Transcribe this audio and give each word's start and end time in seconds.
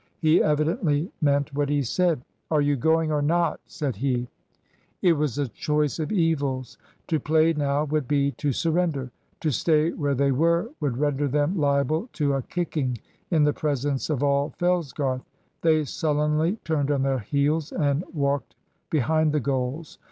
He 0.19 0.41
evidently 0.41 1.11
meant 1.21 1.53
what 1.53 1.69
he 1.69 1.83
said. 1.83 2.23
"Are 2.49 2.59
you 2.59 2.75
going 2.75 3.11
or 3.11 3.21
not?" 3.21 3.59
said 3.67 3.97
he. 3.97 4.29
It 5.03 5.13
was 5.13 5.37
a 5.37 5.47
choice 5.47 5.99
of 5.99 6.11
evils. 6.11 6.79
To 7.05 7.19
play 7.19 7.53
now 7.53 7.83
would 7.83 8.07
be 8.07 8.31
to 8.31 8.51
surrender. 8.51 9.11
To 9.41 9.51
stay 9.51 9.91
where 9.91 10.15
they 10.15 10.31
were 10.31 10.71
would 10.79 10.97
render 10.97 11.27
them 11.27 11.55
liable 11.55 12.09
to 12.13 12.33
a 12.33 12.41
kicking 12.41 12.97
in 13.29 13.43
the 13.43 13.53
presence 13.53 14.09
of 14.09 14.23
all 14.23 14.55
Fellsgarth. 14.57 15.21
They 15.61 15.83
sullenly 15.83 16.57
turned 16.65 16.89
on 16.89 17.03
their 17.03 17.19
heels 17.19 17.71
and 17.71 18.03
walked 18.11 18.55
behind 18.89 19.33
the 19.33 19.39
goals. 19.39 19.99